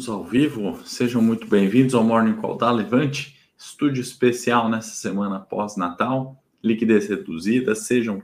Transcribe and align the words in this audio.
Estamos 0.00 0.18
ao 0.18 0.24
vivo, 0.24 0.80
sejam 0.86 1.20
muito 1.20 1.46
bem-vindos 1.46 1.94
ao 1.94 2.02
Morning 2.02 2.36
Call 2.36 2.56
da 2.56 2.72
Levante, 2.72 3.36
estúdio 3.58 4.00
especial 4.00 4.66
nessa 4.66 4.94
semana 4.94 5.38
pós-Natal, 5.38 6.42
liquidez 6.64 7.06
reduzida, 7.06 7.74
sejam 7.74 8.22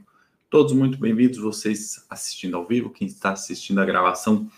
todos 0.49 0.73
muito 0.73 0.99
bem-vindos, 0.99 1.37
vocês 1.37 2.07
assistindo 2.09 2.57
ao 2.57 2.67
vivo, 2.67 2.89
quem 2.89 3.07
está 3.07 3.33
assistindo 3.33 3.79
a 3.79 3.85
gravação 3.85 4.51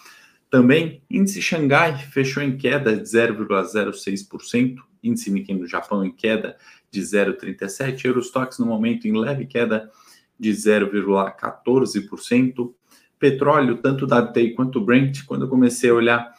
também. 0.48 1.02
Índice 1.10 1.42
Xangai 1.42 1.98
fechou 1.98 2.40
em 2.40 2.56
queda 2.56 2.96
de 2.96 3.02
0,06%, 3.02 4.76
índice 5.02 5.32
Nikkei 5.32 5.56
no 5.56 5.66
Japão 5.66 6.04
em 6.04 6.12
queda 6.12 6.56
de 6.88 7.00
0,37%, 7.00 8.04
Eurostox 8.04 8.60
no 8.60 8.66
momento 8.66 9.08
em 9.08 9.18
leve 9.18 9.44
queda 9.44 9.90
de 10.38 10.52
0,14%, 10.52 12.72
petróleo, 13.18 13.78
tanto 13.78 14.04
o 14.04 14.08
WTI 14.08 14.54
quanto 14.54 14.80
Brent, 14.80 15.24
quando 15.26 15.46
eu 15.46 15.48
comecei 15.48 15.90
a 15.90 15.94
olhar 15.94 16.37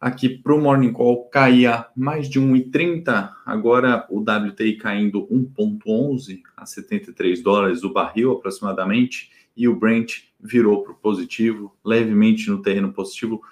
aqui 0.00 0.28
para 0.28 0.54
o 0.54 0.60
Morning 0.60 0.92
Call 0.92 1.24
caía 1.24 1.86
mais 1.96 2.28
de 2.28 2.40
1,30, 2.40 3.30
agora 3.44 4.06
o 4.08 4.20
WTI 4.20 4.76
caindo 4.76 5.26
1,11 5.26 6.42
a 6.56 6.64
73 6.64 7.42
dólares 7.42 7.82
o 7.82 7.92
barril 7.92 8.32
aproximadamente, 8.32 9.30
e 9.56 9.66
o 9.66 9.74
Brent 9.74 10.22
virou 10.40 10.82
para 10.84 10.92
o 10.92 10.96
positivo, 10.96 11.76
levemente 11.84 12.48
no 12.48 12.62
terreno 12.62 12.92
positivo, 12.92 13.42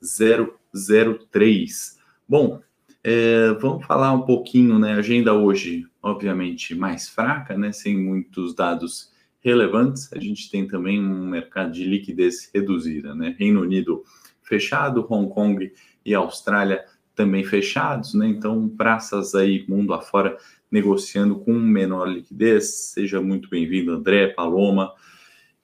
0,03. 0.00 1.96
Bom, 2.28 2.60
é, 3.02 3.52
vamos 3.60 3.84
falar 3.84 4.12
um 4.12 4.22
pouquinho, 4.22 4.78
né? 4.78 4.92
Agenda 4.92 5.32
hoje, 5.34 5.86
obviamente, 6.00 6.74
mais 6.74 7.08
fraca, 7.08 7.58
né? 7.58 7.72
Sem 7.72 7.96
muitos 7.96 8.54
dados 8.54 9.12
relevantes. 9.40 10.12
A 10.12 10.20
gente 10.20 10.48
tem 10.50 10.68
também 10.68 11.00
um 11.00 11.26
mercado 11.26 11.72
de 11.72 11.84
liquidez 11.84 12.48
reduzida, 12.54 13.12
né? 13.14 13.34
Reino 13.36 13.62
Unido 13.62 14.04
fechado, 14.42 15.06
Hong 15.10 15.32
Kong 15.32 15.72
e 16.06 16.14
Austrália 16.14 16.84
também 17.14 17.42
fechados, 17.42 18.14
né? 18.14 18.28
Então, 18.28 18.68
praças 18.68 19.34
aí 19.34 19.66
mundo 19.68 19.92
afora 19.92 20.38
negociando 20.70 21.40
com 21.40 21.52
menor 21.52 22.08
liquidez. 22.08 22.92
Seja 22.92 23.20
muito 23.20 23.48
bem-vindo, 23.50 23.92
André, 23.92 24.28
Paloma. 24.28 24.92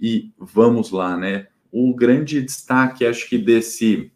E 0.01 0.33
vamos 0.39 0.91
lá, 0.91 1.17
né? 1.17 1.47
O 1.70 1.95
grande 1.95 2.43
destaque, 2.43 3.07
acho 3.07 3.29
que 3.29 3.39
desse 3.39 4.11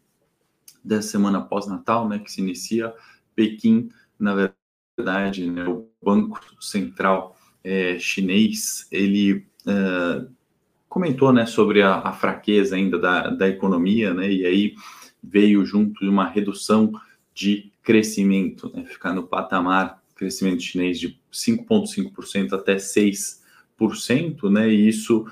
dessa 0.83 1.09
semana 1.09 1.41
pós-natal, 1.41 2.07
né, 2.07 2.17
que 2.17 2.31
se 2.31 2.39
inicia, 2.39 2.93
Pequim, 3.35 3.89
na 4.17 4.51
verdade, 4.97 5.49
né, 5.49 5.65
o 5.67 5.89
Banco 6.01 6.39
Central 6.61 7.35
é, 7.61 7.99
chinês, 7.99 8.87
ele 8.89 9.45
uh, 9.65 10.31
comentou, 10.87 11.33
né, 11.33 11.45
sobre 11.45 11.81
a, 11.81 11.95
a 11.95 12.13
fraqueza 12.13 12.77
ainda 12.77 12.97
da, 12.97 13.29
da 13.29 13.49
economia, 13.49 14.13
né, 14.13 14.31
e 14.31 14.45
aí 14.45 14.75
veio 15.29 15.65
junto 15.65 15.99
de 16.01 16.09
uma 16.09 16.27
redução 16.27 16.91
de 17.33 17.71
crescimento, 17.83 18.71
né? 18.73 18.85
ficar 18.85 19.13
no 19.13 19.23
patamar 19.23 20.01
crescimento 20.17 20.63
chinês 20.63 20.99
de 20.99 21.19
5,5% 21.31 22.53
até 22.53 22.75
6%, 22.75 24.49
né? 24.49 24.69
E 24.69 24.87
isso 24.87 25.25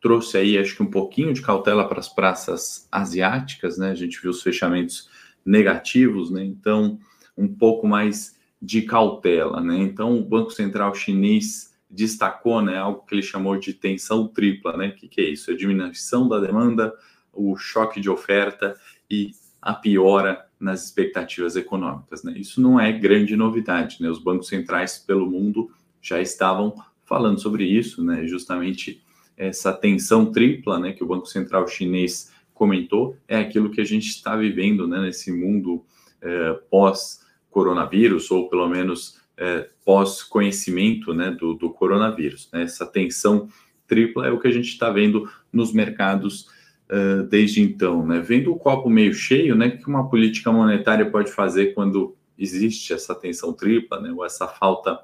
trouxe 0.00 0.38
aí, 0.38 0.58
acho 0.58 0.74
que 0.74 0.82
um 0.82 0.90
pouquinho 0.90 1.34
de 1.34 1.42
cautela 1.42 1.86
para 1.86 2.00
as 2.00 2.08
praças 2.08 2.88
asiáticas, 2.90 3.76
né? 3.76 3.90
A 3.90 3.94
gente 3.94 4.20
viu 4.20 4.30
os 4.30 4.42
fechamentos 4.42 5.10
negativos, 5.44 6.30
né? 6.30 6.42
Então, 6.42 6.98
um 7.36 7.46
pouco 7.46 7.86
mais 7.86 8.38
de 8.60 8.82
cautela, 8.82 9.60
né? 9.60 9.76
Então, 9.78 10.18
o 10.18 10.24
Banco 10.24 10.50
Central 10.50 10.94
chinês 10.94 11.70
destacou, 11.88 12.62
né, 12.62 12.78
algo 12.78 13.04
que 13.04 13.14
ele 13.14 13.22
chamou 13.22 13.56
de 13.56 13.74
tensão 13.74 14.28
tripla, 14.28 14.76
né? 14.76 14.90
Que, 14.90 15.08
que 15.08 15.20
é 15.20 15.24
isso? 15.24 15.50
A 15.50 15.56
diminuição 15.56 16.28
da 16.28 16.38
demanda, 16.38 16.94
o 17.32 17.56
choque 17.56 18.00
de 18.00 18.08
oferta 18.08 18.76
e 19.10 19.32
a 19.60 19.74
piora 19.74 20.46
nas 20.58 20.84
expectativas 20.84 21.56
econômicas. 21.56 22.22
Né? 22.22 22.34
Isso 22.36 22.60
não 22.60 22.78
é 22.78 22.92
grande 22.92 23.36
novidade. 23.36 23.98
Né? 24.00 24.08
Os 24.08 24.18
bancos 24.18 24.48
centrais 24.48 24.98
pelo 24.98 25.30
mundo 25.30 25.70
já 26.00 26.20
estavam 26.20 26.74
falando 27.04 27.40
sobre 27.40 27.64
isso, 27.64 28.04
né? 28.04 28.26
justamente 28.26 29.02
essa 29.36 29.72
tensão 29.72 30.30
tripla 30.30 30.78
né, 30.78 30.92
que 30.92 31.02
o 31.02 31.06
Banco 31.06 31.24
Central 31.24 31.66
chinês 31.66 32.30
comentou 32.52 33.16
é 33.26 33.38
aquilo 33.38 33.70
que 33.70 33.80
a 33.80 33.84
gente 33.84 34.08
está 34.08 34.36
vivendo 34.36 34.86
né, 34.86 35.00
nesse 35.00 35.32
mundo 35.32 35.82
é, 36.20 36.52
pós-coronavírus, 36.70 38.30
ou 38.30 38.50
pelo 38.50 38.68
menos 38.68 39.18
é, 39.38 39.70
pós-conhecimento 39.82 41.14
né, 41.14 41.30
do, 41.30 41.54
do 41.54 41.70
coronavírus. 41.70 42.50
Né? 42.52 42.64
Essa 42.64 42.84
tensão 42.84 43.48
tripla 43.86 44.26
é 44.26 44.30
o 44.30 44.38
que 44.38 44.46
a 44.46 44.52
gente 44.52 44.68
está 44.68 44.90
vendo 44.90 45.26
nos 45.50 45.72
mercados 45.72 46.48
desde 47.28 47.62
então, 47.62 48.04
né? 48.04 48.20
Vendo 48.20 48.52
o 48.52 48.58
copo 48.58 48.90
meio 48.90 49.14
cheio, 49.14 49.54
né? 49.54 49.70
Que 49.70 49.86
uma 49.86 50.08
política 50.08 50.50
monetária 50.50 51.08
pode 51.08 51.30
fazer 51.30 51.74
quando 51.74 52.16
existe 52.38 52.92
essa 52.92 53.14
tensão 53.14 53.52
tripla, 53.52 54.00
né? 54.00 54.12
Ou 54.12 54.24
essa 54.24 54.48
falta 54.48 54.98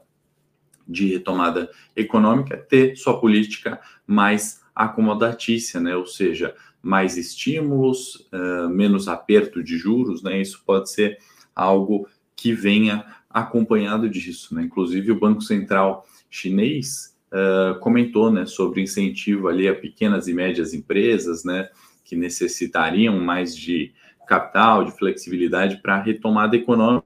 de 0.87 1.13
retomada 1.13 1.71
econômica, 1.95 2.57
ter 2.57 2.97
sua 2.97 3.21
política 3.21 3.81
mais 4.07 4.61
acomodatícia, 4.75 5.81
né? 5.81 5.97
Ou 5.97 6.07
seja, 6.07 6.55
mais 6.83 7.17
estímulos, 7.17 8.29
uh, 8.33 8.69
menos 8.69 9.09
aperto 9.09 9.63
de 9.63 9.77
juros, 9.77 10.23
né? 10.23 10.41
Isso 10.41 10.63
pode 10.65 10.91
ser 10.91 11.19
algo 11.55 12.09
que 12.37 12.53
venha 12.53 13.05
acompanhado 13.29 14.09
disso, 14.09 14.55
né? 14.55 14.63
Inclusive 14.63 15.11
o 15.11 15.19
Banco 15.19 15.41
Central 15.41 16.07
chinês 16.31 17.16
uh, 17.33 17.79
comentou 17.81 18.31
né, 18.31 18.47
sobre 18.47 18.83
incentivo 18.83 19.49
ali 19.49 19.69
a 19.69 19.75
pequenas 19.75 20.29
e 20.29 20.35
médias 20.35 20.75
empresas, 20.75 21.45
né, 21.45 21.69
que 22.05 22.17
necessitariam 22.17 23.19
mais 23.21 23.57
de 23.57 23.93
capital, 24.27 24.85
de 24.85 24.93
flexibilidade 24.93 25.81
para 25.81 25.97
a 25.97 26.03
retomada 26.03 26.57
econômica, 26.57 27.05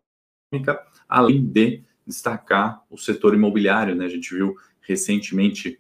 além 1.08 1.44
de 1.44 1.82
destacar 2.06 2.82
o 2.90 2.96
setor 2.96 3.34
imobiliário, 3.34 3.94
né? 3.94 4.06
A 4.06 4.08
gente 4.08 4.34
viu 4.34 4.54
recentemente 4.80 5.78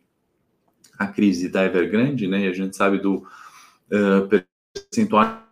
a 0.98 1.06
crise 1.06 1.48
da 1.48 1.64
Evergrande, 1.64 2.26
né? 2.26 2.42
E 2.42 2.48
a 2.48 2.52
gente 2.52 2.76
sabe 2.76 2.98
do 2.98 3.16
uh, 3.16 4.42
percentual 4.74 5.46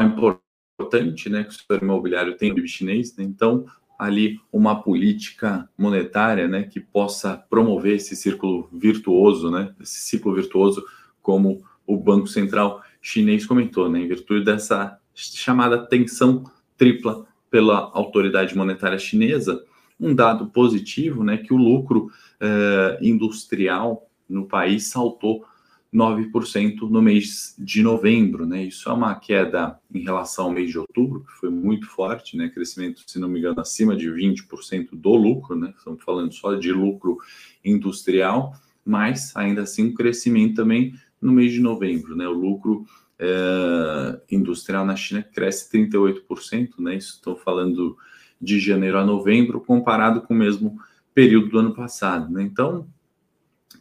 importante, 0.00 1.28
né, 1.28 1.42
que 1.42 1.50
o 1.50 1.52
setor 1.52 1.82
imobiliário 1.82 2.36
tem 2.36 2.54
no 2.54 2.66
chinês, 2.66 3.16
né? 3.16 3.24
Então, 3.24 3.64
ali 3.98 4.40
uma 4.52 4.80
política 4.80 5.68
monetária, 5.76 6.46
né, 6.46 6.62
que 6.62 6.78
possa 6.78 7.36
promover 7.50 7.96
esse 7.96 8.14
círculo 8.14 8.68
virtuoso, 8.72 9.50
né, 9.50 9.74
esse 9.80 9.98
ciclo 10.00 10.32
virtuoso, 10.32 10.84
como 11.20 11.62
o 11.86 11.96
Banco 11.96 12.28
Central 12.28 12.82
chinês 13.00 13.44
comentou, 13.44 13.90
né, 13.90 14.00
em 14.00 14.06
virtude 14.06 14.44
dessa 14.44 14.98
chamada 15.14 15.86
tensão 15.86 16.44
tripla 16.76 17.26
pela 17.50 17.90
autoridade 17.92 18.56
monetária 18.56 18.98
chinesa, 18.98 19.64
um 19.98 20.14
dado 20.14 20.46
positivo, 20.46 21.24
né, 21.24 21.38
que 21.38 21.52
o 21.52 21.56
lucro 21.56 22.10
eh, 22.40 22.98
industrial 23.02 24.08
no 24.28 24.46
país 24.46 24.88
saltou 24.88 25.44
9% 25.92 26.80
no 26.90 27.00
mês 27.00 27.54
de 27.58 27.82
novembro, 27.82 28.46
né? 28.46 28.64
Isso 28.64 28.88
é 28.88 28.92
uma 28.92 29.14
queda 29.14 29.78
em 29.92 30.00
relação 30.00 30.46
ao 30.46 30.50
mês 30.50 30.70
de 30.70 30.78
outubro, 30.78 31.24
que 31.24 31.32
foi 31.32 31.48
muito 31.48 31.86
forte, 31.86 32.36
né? 32.36 32.48
Crescimento, 32.48 33.02
se 33.06 33.18
não 33.18 33.28
me 33.28 33.38
engano, 33.38 33.60
acima 33.60 33.96
de 33.96 34.08
20% 34.10 34.88
do 34.92 35.14
lucro, 35.14 35.56
né? 35.56 35.72
Estamos 35.76 36.04
falando 36.04 36.32
só 36.32 36.54
de 36.54 36.72
lucro 36.72 37.18
industrial, 37.64 38.54
mas 38.84 39.34
ainda 39.34 39.62
assim 39.62 39.86
um 39.86 39.94
crescimento 39.94 40.56
também 40.56 40.94
no 41.20 41.32
mês 41.32 41.52
de 41.52 41.60
novembro, 41.60 42.14
né? 42.14 42.28
O 42.28 42.32
lucro 42.32 42.84
é, 43.18 44.20
industrial 44.30 44.84
na 44.84 44.94
China 44.94 45.22
cresce 45.22 45.70
38%, 45.72 46.78
né? 46.80 46.96
Isso 46.96 47.14
estou 47.14 47.34
falando 47.34 47.96
de 48.40 48.60
janeiro 48.60 48.98
a 48.98 49.04
novembro, 49.04 49.60
comparado 49.60 50.20
com 50.20 50.34
o 50.34 50.36
mesmo 50.36 50.78
período 51.14 51.48
do 51.48 51.58
ano 51.58 51.74
passado, 51.74 52.30
né? 52.30 52.42
Então, 52.42 52.86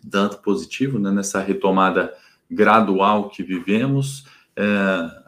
dado 0.07 0.37
positivo 0.37 0.99
né, 0.99 1.11
nessa 1.11 1.41
retomada 1.41 2.13
gradual 2.49 3.29
que 3.29 3.43
vivemos. 3.43 4.25
É, 4.55 4.63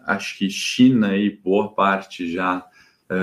acho 0.06 0.38
que 0.38 0.50
China 0.50 1.16
e 1.16 1.30
boa 1.30 1.74
parte 1.74 2.32
já, 2.32 2.66
é, 3.10 3.16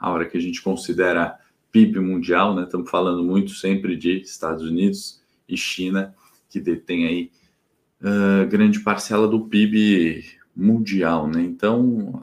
a 0.00 0.10
hora 0.10 0.26
que 0.26 0.36
a 0.36 0.40
gente 0.40 0.62
considera 0.62 1.38
PIB 1.72 2.00
mundial, 2.00 2.54
né, 2.54 2.64
estamos 2.64 2.90
falando 2.90 3.24
muito 3.24 3.52
sempre 3.52 3.96
de 3.96 4.20
Estados 4.20 4.62
Unidos 4.62 5.20
e 5.48 5.56
China, 5.56 6.14
que 6.48 6.60
detém 6.60 7.06
aí 7.06 7.30
é, 8.02 8.44
grande 8.44 8.80
parcela 8.80 9.26
do 9.26 9.46
PIB 9.46 10.24
mundial. 10.54 11.26
Né? 11.26 11.42
Então, 11.42 12.22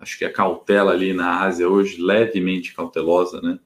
acho 0.00 0.18
que 0.18 0.24
a 0.24 0.32
cautela 0.32 0.92
ali 0.92 1.12
na 1.12 1.40
Ásia 1.42 1.68
hoje, 1.68 2.00
levemente 2.00 2.74
cautelosa, 2.74 3.40
né? 3.40 3.58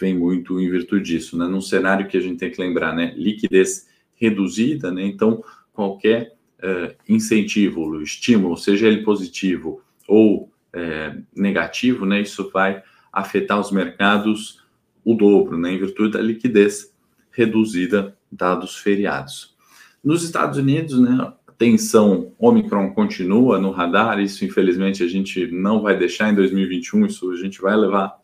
Vem 0.00 0.16
muito 0.16 0.60
em 0.60 0.70
virtude 0.70 1.12
disso, 1.12 1.36
né? 1.36 1.46
Num 1.46 1.60
cenário 1.60 2.08
que 2.08 2.16
a 2.16 2.20
gente 2.20 2.38
tem 2.38 2.50
que 2.50 2.60
lembrar, 2.60 2.94
né? 2.94 3.14
Liquidez 3.16 3.88
reduzida, 4.14 4.90
né? 4.90 5.04
Então, 5.04 5.44
qualquer 5.72 6.36
uh, 6.58 6.94
incentivo, 7.08 8.00
estímulo, 8.02 8.56
seja 8.56 8.86
ele 8.86 9.02
positivo 9.02 9.82
ou 10.08 10.50
é, 10.72 11.16
negativo, 11.34 12.06
né? 12.06 12.20
Isso 12.20 12.50
vai 12.50 12.82
afetar 13.12 13.60
os 13.60 13.70
mercados 13.70 14.60
o 15.04 15.14
dobro, 15.14 15.58
né? 15.58 15.72
Em 15.72 15.78
virtude 15.78 16.12
da 16.12 16.20
liquidez 16.20 16.94
reduzida 17.30 18.16
dados 18.30 18.76
feriados. 18.76 19.56
Nos 20.02 20.22
Estados 20.22 20.58
Unidos, 20.58 20.98
né? 20.98 21.32
tensão 21.60 22.32
Omicron 22.38 22.94
continua 22.94 23.58
no 23.58 23.70
radar, 23.70 24.18
isso 24.18 24.46
infelizmente 24.46 25.02
a 25.02 25.06
gente 25.06 25.46
não 25.48 25.82
vai 25.82 25.94
deixar 25.94 26.30
em 26.30 26.34
2021, 26.34 27.04
isso 27.04 27.30
a 27.30 27.36
gente 27.36 27.60
vai 27.60 27.76
levar, 27.76 28.18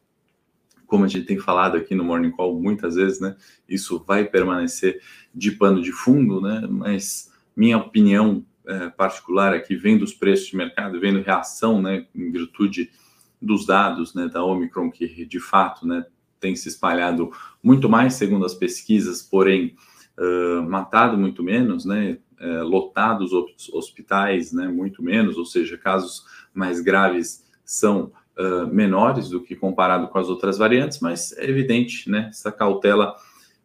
como 0.87 1.05
a 1.05 1.09
gente 1.09 1.27
tem 1.27 1.39
falado 1.39 1.77
aqui 1.77 1.95
no 1.95 2.05
Morning 2.05 2.31
Call 2.31 2.61
muitas 2.61 2.95
vezes, 2.95 3.21
né? 3.21 3.37
Isso 3.69 4.03
vai 4.07 4.25
permanecer 4.25 5.01
de 5.35 5.53
pano 5.53 5.83
de 5.83 5.93
fundo, 5.93 6.41
né? 6.41 6.67
Mas 6.71 7.33
minha 7.57 7.79
opinião 7.79 8.45
é, 8.67 8.91
particular 8.91 9.55
aqui, 9.55 9.77
vendo 9.77 10.03
os 10.03 10.13
preços 10.13 10.49
de 10.49 10.57
mercado, 10.57 11.01
vendo 11.01 11.23
reação, 11.23 11.81
né, 11.81 12.07
em 12.15 12.31
virtude 12.31 12.91
dos 13.41 13.65
dados, 13.65 14.15
né, 14.15 14.29
da 14.29 14.45
Omicron, 14.45 14.91
que 14.91 15.25
de 15.25 15.39
fato, 15.39 15.87
né, 15.87 16.05
tem 16.41 16.57
se 16.57 16.69
espalhado 16.69 17.31
muito 17.63 17.89
mais, 17.89 18.15
segundo 18.15 18.45
as 18.45 18.55
pesquisas, 18.55 19.23
porém, 19.23 19.77
uh, 20.19 20.63
matado 20.69 21.17
muito 21.17 21.43
menos, 21.43 21.85
né, 21.85 22.19
uh, 22.41 22.65
lotados 22.65 23.31
hospitais, 23.73 24.53
né, 24.53 24.67
muito 24.69 25.03
menos, 25.03 25.39
ou 25.39 25.47
seja, 25.47 25.79
casos 25.79 26.25
mais 26.53 26.81
graves 26.81 27.45
são 27.65 28.13
uh, 28.39 28.67
menores 28.67 29.29
do 29.29 29.43
que 29.43 29.57
comparado 29.57 30.09
com 30.09 30.19
as 30.19 30.29
outras 30.29 30.59
variantes, 30.59 31.01
mas 31.01 31.33
é 31.39 31.49
evidente, 31.49 32.11
né, 32.11 32.29
essa 32.31 32.53
cautela 32.53 33.15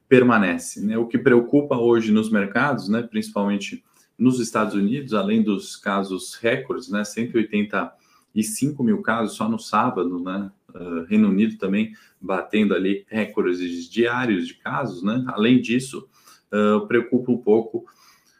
permanece. 0.07 0.85
Né? 0.85 0.97
O 0.97 1.07
que 1.07 1.18
preocupa 1.18 1.77
hoje 1.77 2.12
nos 2.12 2.29
mercados, 2.29 2.89
né, 2.89 3.01
principalmente 3.01 3.83
nos 4.18 4.39
Estados 4.39 4.75
Unidos, 4.75 5.13
além 5.13 5.41
dos 5.41 5.75
casos 5.75 6.35
recordes, 6.35 6.89
né, 6.89 7.03
185 7.03 8.83
mil 8.83 9.01
casos 9.01 9.35
só 9.35 9.50
no 9.50 9.57
sábado, 9.57 10.19
né, 10.19 10.51
uh, 10.75 11.06
Reino 11.06 11.29
Unido 11.29 11.57
também 11.57 11.94
batendo 12.19 12.75
ali 12.75 13.06
recordes 13.07 13.89
diários 13.89 14.47
de 14.47 14.56
casos, 14.56 15.01
né, 15.01 15.23
além 15.27 15.59
disso, 15.59 16.07
uh, 16.51 16.85
preocupa 16.88 17.31
um 17.31 17.38
pouco 17.38 17.85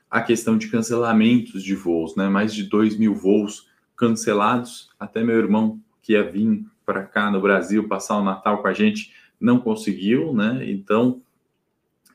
a 0.09 0.21
questão 0.21 0.57
de 0.57 0.67
cancelamentos 0.67 1.63
de 1.63 1.73
voos, 1.73 2.15
né, 2.17 2.27
mais 2.27 2.53
de 2.53 2.63
2 2.63 2.97
mil 2.97 3.15
voos 3.15 3.69
cancelados, 3.95 4.89
até 4.99 5.23
meu 5.23 5.37
irmão 5.37 5.79
que 6.01 6.13
ia 6.13 6.24
vir 6.24 6.65
para 6.86 7.03
cá 7.03 7.30
no 7.30 7.42
Brasil 7.42 7.88
passar 7.88 8.18
o 8.18 8.24
Natal 8.24 8.62
com 8.62 8.68
a 8.68 8.74
gente 8.74 9.13
não 9.39 9.59
conseguiu, 9.59 10.33
né, 10.33 10.59
então 10.69 11.21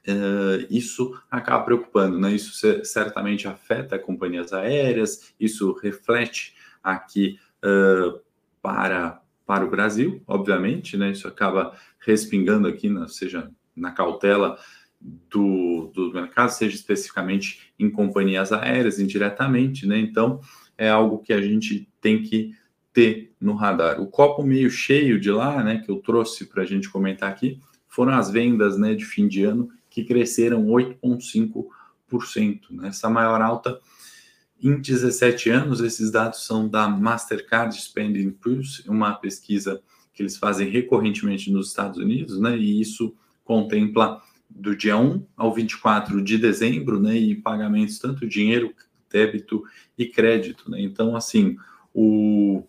Uh, 0.08 0.62
isso 0.70 1.20
acaba 1.28 1.64
preocupando, 1.64 2.16
né? 2.16 2.32
Isso 2.32 2.52
certamente 2.84 3.48
afeta 3.48 3.98
companhias 3.98 4.52
aéreas, 4.52 5.34
isso 5.38 5.72
reflete 5.82 6.54
aqui 6.80 7.40
uh, 7.64 8.20
para, 8.62 9.20
para 9.44 9.64
o 9.64 9.70
Brasil, 9.70 10.22
obviamente, 10.24 10.96
né? 10.96 11.10
Isso 11.10 11.26
acaba 11.26 11.76
respingando 11.98 12.68
aqui, 12.68 12.88
na, 12.88 13.08
seja 13.08 13.50
na 13.74 13.90
cautela 13.90 14.56
do, 15.00 15.90
do 15.92 16.12
mercado, 16.12 16.50
seja 16.50 16.76
especificamente 16.76 17.72
em 17.76 17.90
companhias 17.90 18.52
aéreas, 18.52 19.00
indiretamente, 19.00 19.88
né? 19.88 19.98
Então, 19.98 20.40
é 20.78 20.88
algo 20.88 21.18
que 21.18 21.32
a 21.32 21.40
gente 21.40 21.88
tem 22.00 22.22
que 22.22 22.54
ter 22.96 23.34
no 23.38 23.52
radar. 23.52 24.00
O 24.00 24.06
copo 24.06 24.42
meio 24.42 24.70
cheio 24.70 25.20
de 25.20 25.30
lá, 25.30 25.62
né, 25.62 25.82
que 25.84 25.90
eu 25.90 25.96
trouxe 25.96 26.46
para 26.46 26.62
a 26.62 26.64
gente 26.64 26.88
comentar 26.88 27.30
aqui, 27.30 27.60
foram 27.86 28.14
as 28.14 28.30
vendas 28.30 28.78
né, 28.78 28.94
de 28.94 29.04
fim 29.04 29.28
de 29.28 29.44
ano 29.44 29.68
que 29.90 30.02
cresceram 30.02 30.64
8,5%. 30.64 32.60
Né? 32.70 32.88
Essa 32.88 33.10
maior 33.10 33.42
alta 33.42 33.78
em 34.62 34.80
17 34.80 35.50
anos, 35.50 35.80
esses 35.80 36.10
dados 36.10 36.46
são 36.46 36.66
da 36.66 36.88
Mastercard 36.88 37.78
Spending 37.78 38.30
Pulse, 38.30 38.88
uma 38.88 39.12
pesquisa 39.12 39.82
que 40.14 40.22
eles 40.22 40.38
fazem 40.38 40.70
recorrentemente 40.70 41.52
nos 41.52 41.68
Estados 41.68 41.98
Unidos, 41.98 42.40
né? 42.40 42.56
E 42.56 42.80
isso 42.80 43.14
contempla 43.44 44.22
do 44.48 44.74
dia 44.74 44.96
1 44.96 45.26
ao 45.36 45.52
24 45.52 46.22
de 46.22 46.38
dezembro, 46.38 46.98
né? 46.98 47.14
E 47.14 47.34
pagamentos 47.34 47.98
tanto 47.98 48.26
dinheiro, 48.26 48.72
débito 49.10 49.62
e 49.98 50.06
crédito, 50.06 50.70
né? 50.70 50.80
Então, 50.80 51.14
assim, 51.14 51.58
o, 51.92 52.62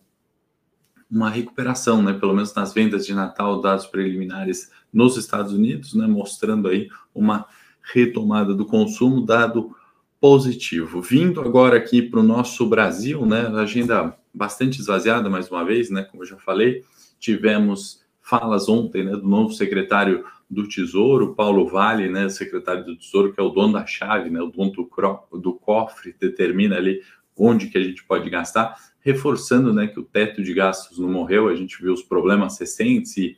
uma 1.10 1.30
recuperação, 1.30 2.02
né? 2.02 2.12
Pelo 2.12 2.34
menos 2.34 2.54
nas 2.54 2.72
vendas 2.72 3.06
de 3.06 3.14
Natal, 3.14 3.60
dados 3.60 3.86
preliminares 3.86 4.70
nos 4.92 5.16
Estados 5.16 5.52
Unidos, 5.52 5.94
né, 5.94 6.06
mostrando 6.06 6.68
aí 6.68 6.88
uma 7.14 7.46
retomada 7.92 8.54
do 8.54 8.66
consumo, 8.66 9.24
dado 9.24 9.74
positivo. 10.20 11.00
Vindo 11.00 11.40
agora 11.40 11.76
aqui 11.76 12.02
para 12.02 12.20
o 12.20 12.24
nosso 12.24 12.66
Brasil, 12.66 13.24
né, 13.24 13.46
agenda 13.46 14.16
bastante 14.34 14.80
esvaziada 14.80 15.30
mais 15.30 15.50
uma 15.50 15.64
vez, 15.64 15.90
né, 15.90 16.02
como 16.02 16.22
eu 16.22 16.26
já 16.26 16.36
falei, 16.36 16.84
tivemos 17.18 18.02
falas 18.20 18.68
ontem, 18.68 19.04
né, 19.04 19.12
do 19.12 19.26
novo 19.26 19.52
secretário 19.52 20.24
do 20.50 20.66
Tesouro, 20.66 21.34
Paulo 21.34 21.66
Vale, 21.68 22.08
né, 22.08 22.28
secretário 22.28 22.84
do 22.84 22.96
Tesouro, 22.96 23.32
que 23.32 23.40
é 23.40 23.42
o 23.42 23.50
dono 23.50 23.74
da 23.74 23.86
chave, 23.86 24.30
né, 24.30 24.40
o 24.40 24.50
dono 24.50 24.70
do, 24.72 25.38
do 25.38 25.54
cofre, 25.54 26.14
determina 26.18 26.76
ali 26.76 27.00
onde 27.38 27.68
que 27.68 27.78
a 27.78 27.82
gente 27.82 28.04
pode 28.04 28.28
gastar, 28.28 28.76
reforçando, 29.00 29.72
né, 29.72 29.86
que 29.86 29.98
o 29.98 30.04
teto 30.04 30.42
de 30.42 30.52
gastos 30.52 30.98
não 30.98 31.08
morreu, 31.08 31.48
a 31.48 31.54
gente 31.54 31.80
viu 31.80 31.92
os 31.92 32.02
problemas 32.02 32.58
recentes 32.58 33.16
e 33.16 33.36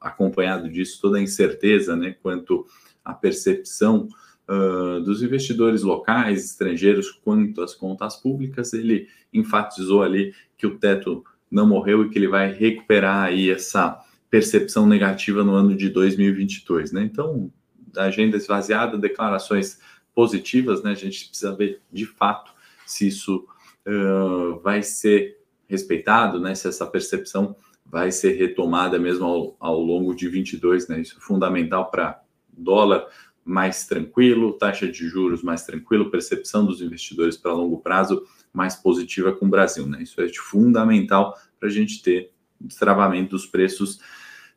acompanhado 0.00 0.70
disso 0.70 1.00
toda 1.00 1.18
a 1.18 1.22
incerteza, 1.22 1.94
né, 1.96 2.16
quanto 2.22 2.64
à 3.04 3.12
percepção 3.12 4.08
uh, 4.48 5.00
dos 5.00 5.22
investidores 5.22 5.82
locais, 5.82 6.44
estrangeiros, 6.44 7.10
quanto 7.10 7.60
às 7.62 7.74
contas 7.74 8.16
públicas, 8.16 8.72
ele 8.72 9.08
enfatizou 9.32 10.02
ali 10.02 10.32
que 10.56 10.66
o 10.66 10.78
teto 10.78 11.24
não 11.50 11.66
morreu 11.66 12.04
e 12.04 12.08
que 12.08 12.18
ele 12.18 12.28
vai 12.28 12.52
recuperar 12.52 13.24
aí 13.24 13.50
essa 13.50 13.98
percepção 14.30 14.86
negativa 14.86 15.42
no 15.42 15.52
ano 15.52 15.76
de 15.76 15.88
2022, 15.88 16.92
né? 16.92 17.02
Então, 17.02 17.52
agenda 17.96 18.36
esvaziada, 18.36 18.96
declarações 18.96 19.80
positivas, 20.14 20.82
né? 20.82 20.92
A 20.92 20.94
gente 20.94 21.28
precisa 21.28 21.54
ver 21.54 21.80
de 21.92 22.06
fato 22.06 22.52
se 22.90 23.06
isso 23.06 23.46
uh, 23.86 24.58
vai 24.60 24.82
ser 24.82 25.38
respeitado, 25.68 26.40
né? 26.40 26.54
Se 26.54 26.68
essa 26.68 26.86
percepção 26.86 27.54
vai 27.86 28.10
ser 28.10 28.32
retomada 28.32 28.98
mesmo 28.98 29.24
ao, 29.24 29.56
ao 29.58 29.80
longo 29.80 30.14
de 30.14 30.28
22, 30.28 30.88
né? 30.88 31.00
Isso 31.00 31.16
é 31.16 31.20
fundamental 31.20 31.90
para 31.90 32.20
dólar 32.52 33.06
mais 33.44 33.86
tranquilo, 33.86 34.52
taxa 34.52 34.86
de 34.86 35.08
juros 35.08 35.42
mais 35.42 35.64
tranquilo, 35.64 36.10
percepção 36.10 36.64
dos 36.66 36.80
investidores 36.82 37.36
para 37.36 37.52
longo 37.52 37.78
prazo 37.78 38.22
mais 38.52 38.76
positiva 38.76 39.32
com 39.32 39.46
o 39.46 39.50
Brasil, 39.50 39.86
né? 39.86 40.02
Isso 40.02 40.20
é 40.20 40.28
fundamental 40.28 41.36
para 41.58 41.68
a 41.68 41.72
gente 41.72 42.02
ter 42.02 42.32
destravamento 42.60 43.30
dos 43.30 43.46
preços 43.46 44.00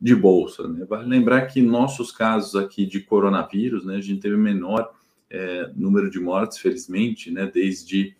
de 0.01 0.13
bolsa. 0.13 0.67
Né? 0.67 0.85
Vale 0.85 1.07
lembrar 1.07 1.45
que 1.47 1.61
nossos 1.61 2.11
casos 2.11 2.55
aqui 2.55 2.85
de 2.85 2.99
coronavírus, 2.99 3.85
né, 3.85 3.95
a 3.95 4.01
gente 4.01 4.19
teve 4.19 4.35
menor 4.35 4.91
é, 5.29 5.71
número 5.75 6.09
de 6.09 6.19
mortes, 6.19 6.57
felizmente, 6.57 7.31
né, 7.31 7.49
desde 7.51 8.15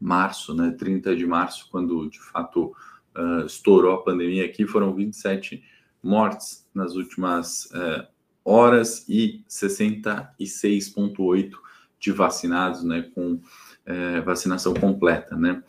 março, 0.00 0.54
né, 0.54 0.74
30 0.78 1.16
de 1.16 1.26
março, 1.26 1.68
quando 1.70 2.08
de 2.08 2.20
fato 2.20 2.72
uh, 3.16 3.44
estourou 3.44 3.94
a 3.94 4.02
pandemia 4.02 4.44
aqui, 4.44 4.66
foram 4.66 4.94
27 4.94 5.62
mortes 6.02 6.68
nas 6.72 6.94
últimas 6.94 7.66
uh, 7.66 8.06
horas 8.44 9.04
e 9.08 9.42
66,8 9.48 11.52
de 11.98 12.12
vacinados, 12.12 12.84
né, 12.84 13.10
com 13.14 13.34
uh, 13.34 14.22
vacinação 14.24 14.72
completa, 14.74 15.36
né. 15.36 15.62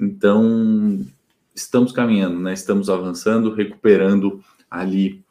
Então, 0.00 1.04
estamos 1.54 1.92
caminhando, 1.92 2.38
né, 2.38 2.52
estamos 2.52 2.90
avançando, 2.90 3.54
recuperando 3.54 4.42
ali 4.70 5.24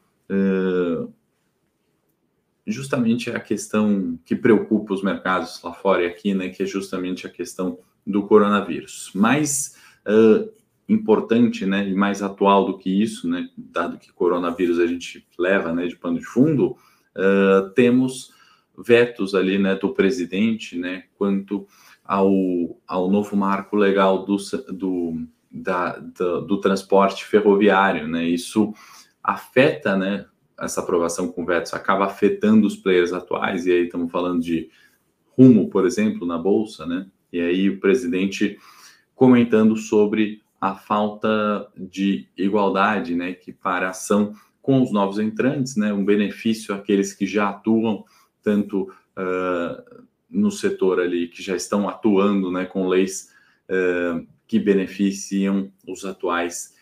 justamente 2.66 3.32
a 3.32 3.40
questão 3.40 4.20
que 4.26 4.36
preocupa 4.36 4.94
os 4.94 5.02
mercados 5.02 5.62
lá 5.64 5.72
fora 5.72 6.04
e 6.04 6.08
aqui, 6.08 6.34
né, 6.34 6.50
que 6.50 6.62
é 6.62 6.66
justamente 6.66 7.26
a 7.26 7.30
questão 7.30 7.80
do 8.08 8.24
coronavírus. 8.26 9.12
Mas 9.14 9.76
uh, 10.08 10.50
importante, 10.88 11.66
né, 11.66 11.88
e 11.88 11.94
mais 11.94 12.24
atual 12.24 12.66
do 12.66 12.78
que 12.78 12.90
isso, 12.90 13.28
né, 13.28 13.50
dado 13.58 13.98
que 13.98 14.12
coronavírus 14.14 14.80
a 14.80 14.88
gente 14.88 15.28
leva, 15.38 15.74
né, 15.74 15.86
de 15.88 15.98
pano 15.98 16.18
de 16.18 16.26
fundo, 16.26 16.78
uh, 17.16 17.70
temos 17.76 18.32
vetos 18.78 19.36
ali, 19.36 19.58
né, 19.58 19.76
do 19.76 19.94
presidente, 19.94 20.78
né, 20.78 21.04
quanto 21.18 21.68
ao, 22.06 22.80
ao 22.88 23.12
novo 23.12 23.36
marco 23.36 23.76
legal 23.76 24.24
do, 24.24 24.38
do, 24.72 25.28
da, 25.52 25.98
do, 25.98 26.42
do 26.42 26.62
transporte 26.62 27.26
ferroviário, 27.26 28.08
né, 28.08 28.26
isso 28.26 28.74
afeta, 29.22 29.98
né, 29.98 30.26
essa 30.58 30.80
aprovação 30.80 31.28
com 31.32 31.46
vetos 31.46 31.74
acaba 31.74 32.06
afetando 32.06 32.66
os 32.66 32.78
players 32.78 33.12
atuais, 33.12 33.68
e 33.68 33.72
aí 33.72 33.86
estamos 33.86 34.10
falando 34.10 34.42
de 34.42 34.70
rumo, 35.38 35.70
por 35.70 35.86
exemplo, 35.86 36.26
na 36.26 36.38
Bolsa, 36.38 36.86
né, 36.86 37.08
e 37.32 37.40
aí 37.40 37.70
o 37.70 37.80
presidente 37.80 38.58
comentando 39.16 39.76
sobre 39.76 40.42
a 40.60 40.76
falta 40.76 41.68
de 41.76 42.28
igualdade, 42.36 43.16
né, 43.16 43.30
equiparação 43.30 44.34
com 44.62 44.82
os 44.82 44.92
novos 44.92 45.20
entrantes, 45.20 45.76
né, 45.76 45.94
um 45.94 46.04
benefício 46.04 46.74
àqueles 46.74 47.14
que 47.14 47.26
já 47.26 47.50
atuam 47.50 48.04
tanto 48.44 48.84
uh, 49.18 50.04
no 50.30 50.52
setor 50.52 51.00
ali, 51.00 51.28
que 51.28 51.42
já 51.42 51.56
estão 51.56 51.88
atuando, 51.88 52.52
né, 52.52 52.66
com 52.66 52.88
leis 52.88 53.32
uh, 53.70 54.26
que 54.48 54.60
beneficiam 54.60 55.72
os 55.88 56.06
atuais 56.06 56.76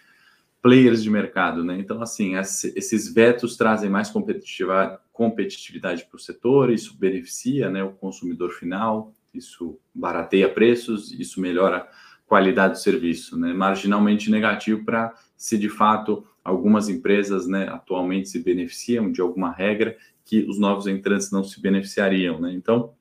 players 0.62 1.04
de 1.04 1.12
mercado, 1.12 1.64
né? 1.64 1.78
Então, 1.78 2.02
assim, 2.02 2.34
esses 2.36 3.14
vetos 3.14 3.56
trazem 3.56 3.88
mais 3.88 4.10
competitividade, 4.10 4.98
competitividade 5.14 6.06
para 6.06 6.18
o 6.18 6.20
setor, 6.20 6.72
isso 6.72 6.98
beneficia, 6.98 7.70
né, 7.70 7.84
o 7.84 7.92
consumidor 7.92 8.52
final, 8.52 9.14
Isso 9.36 9.80
barateia 9.94 10.50
preços, 10.50 11.12
isso 11.12 11.42
melhora 11.42 11.88
qualidade 12.26 12.74
do 12.74 12.80
serviço, 12.80 13.38
né? 13.38 13.54
Marginalmente 13.54 14.32
negativo 14.32 14.84
para 14.84 15.14
se 15.38 15.58
de 15.58 15.70
fato 15.70 16.26
algumas 16.44 16.90
empresas, 16.90 17.48
né, 17.48 17.68
atualmente 17.70 18.30
se 18.30 18.40
beneficiam 18.44 19.12
de 19.12 19.20
alguma 19.20 19.52
regra 19.52 19.98
que 20.24 20.46
os 20.48 20.60
novos 20.60 20.86
entrantes 20.86 21.32
não 21.32 21.44
se 21.44 21.60
beneficiariam, 21.60 22.40
né? 22.40 22.54
Então, 22.54 22.94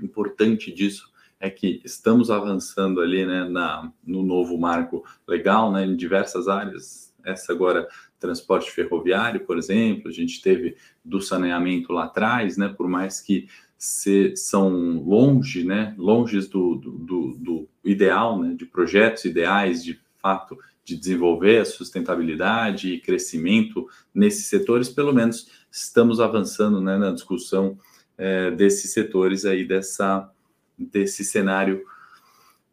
importante 0.00 0.72
disso 0.72 1.12
é 1.38 1.50
que 1.50 1.80
estamos 1.84 2.30
avançando 2.30 3.00
ali, 3.00 3.26
né, 3.26 3.44
na, 3.44 3.92
no 4.02 4.22
novo 4.22 4.58
marco 4.58 5.04
legal, 5.26 5.70
né, 5.70 5.84
em 5.84 5.94
diversas 5.94 6.48
áreas. 6.48 7.14
Essa 7.22 7.52
agora 7.52 7.86
transporte 8.18 8.70
ferroviário, 8.70 9.40
por 9.40 9.58
exemplo, 9.58 10.08
a 10.08 10.12
gente 10.12 10.40
teve 10.40 10.76
do 11.04 11.20
saneamento 11.20 11.92
lá 11.92 12.04
atrás, 12.04 12.56
né, 12.56 12.68
por 12.68 12.88
mais 12.88 13.20
que 13.20 13.46
se, 13.78 14.34
são 14.36 15.02
longe, 15.02 15.64
né, 15.64 15.94
longe 15.98 16.40
do, 16.48 16.76
do, 16.76 16.90
do, 16.92 17.36
do 17.38 17.68
ideal, 17.84 18.40
né, 18.40 18.54
de 18.54 18.64
projetos 18.64 19.24
ideais, 19.24 19.84
de 19.84 19.98
fato, 20.18 20.58
de 20.84 20.96
desenvolver 20.96 21.58
a 21.58 21.64
sustentabilidade 21.64 22.92
e 22.92 23.00
crescimento 23.00 23.86
nesses 24.14 24.46
setores, 24.46 24.88
pelo 24.88 25.12
menos 25.12 25.48
estamos 25.70 26.20
avançando 26.20 26.80
né, 26.80 26.96
na 26.98 27.10
discussão 27.10 27.78
é, 28.16 28.50
desses 28.50 28.92
setores 28.92 29.44
aí, 29.44 29.66
dessa, 29.66 30.30
desse 30.78 31.24
cenário 31.24 31.82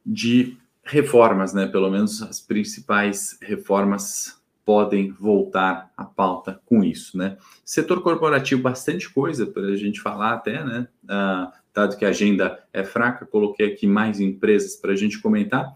de 0.05 0.57
reformas, 0.83 1.53
né? 1.53 1.67
Pelo 1.67 1.89
menos 1.89 2.21
as 2.21 2.39
principais 2.39 3.37
reformas 3.41 4.40
podem 4.71 5.11
voltar 5.19 5.91
à 5.97 6.05
pauta 6.05 6.61
com 6.65 6.81
isso, 6.81 7.17
né? 7.17 7.35
Setor 7.65 8.01
corporativo, 8.01 8.61
bastante 8.61 9.09
coisa 9.09 9.45
para 9.45 9.63
a 9.63 9.75
gente 9.75 9.99
falar 9.99 10.35
até, 10.35 10.63
né? 10.63 10.87
Ah, 11.09 11.51
dado 11.73 11.97
que 11.97 12.05
a 12.05 12.07
agenda 12.07 12.57
é 12.71 12.81
fraca, 12.81 13.25
coloquei 13.25 13.73
aqui 13.73 13.85
mais 13.85 14.21
empresas 14.21 14.77
para 14.77 14.93
a 14.93 14.95
gente 14.95 15.19
comentar. 15.19 15.73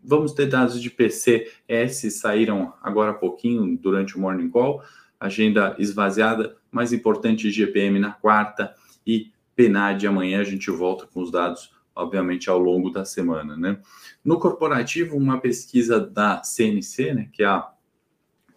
Vamos 0.00 0.34
ter 0.34 0.46
dados 0.46 0.80
de 0.80 0.88
PCS, 0.88 2.12
saíram 2.12 2.72
agora 2.80 3.10
há 3.10 3.14
pouquinho, 3.14 3.76
durante 3.76 4.16
o 4.16 4.20
Morning 4.20 4.50
Call, 4.50 4.80
agenda 5.18 5.74
esvaziada, 5.76 6.56
mais 6.70 6.92
importante 6.92 7.50
GPM 7.50 7.98
na 7.98 8.12
quarta 8.12 8.72
e 9.04 9.32
PNAD 9.56 10.06
amanhã, 10.06 10.40
a 10.40 10.44
gente 10.44 10.70
volta 10.70 11.08
com 11.08 11.22
os 11.22 11.32
dados, 11.32 11.72
obviamente, 11.92 12.48
ao 12.48 12.60
longo 12.60 12.88
da 12.88 13.04
semana, 13.04 13.56
né? 13.56 13.80
No 14.24 14.38
corporativo, 14.38 15.16
uma 15.16 15.40
pesquisa 15.40 15.98
da 15.98 16.40
CNC, 16.44 17.14
né, 17.14 17.28
que 17.32 17.42
é 17.42 17.46
a 17.46 17.72